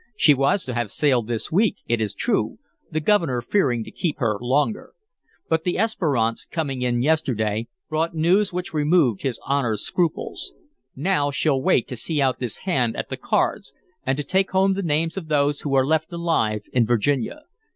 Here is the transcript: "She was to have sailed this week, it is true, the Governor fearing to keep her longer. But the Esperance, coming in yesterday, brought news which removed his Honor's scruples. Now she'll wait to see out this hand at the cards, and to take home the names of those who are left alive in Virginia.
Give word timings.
"She 0.15 0.33
was 0.33 0.65
to 0.65 0.73
have 0.73 0.89
sailed 0.89 1.27
this 1.27 1.51
week, 1.51 1.75
it 1.87 2.01
is 2.01 2.15
true, 2.15 2.57
the 2.89 2.99
Governor 2.99 3.39
fearing 3.39 3.83
to 3.83 3.91
keep 3.91 4.17
her 4.17 4.35
longer. 4.41 4.93
But 5.47 5.63
the 5.63 5.77
Esperance, 5.77 6.43
coming 6.49 6.81
in 6.81 7.03
yesterday, 7.03 7.67
brought 7.87 8.15
news 8.15 8.51
which 8.51 8.73
removed 8.73 9.21
his 9.21 9.39
Honor's 9.45 9.85
scruples. 9.85 10.55
Now 10.95 11.29
she'll 11.29 11.61
wait 11.61 11.87
to 11.89 11.95
see 11.95 12.19
out 12.19 12.39
this 12.39 12.57
hand 12.65 12.97
at 12.97 13.09
the 13.09 13.15
cards, 13.17 13.73
and 14.03 14.17
to 14.17 14.23
take 14.23 14.49
home 14.49 14.73
the 14.73 14.81
names 14.81 15.17
of 15.17 15.27
those 15.27 15.61
who 15.61 15.75
are 15.75 15.85
left 15.85 16.11
alive 16.11 16.63
in 16.73 16.87
Virginia. 16.87 17.41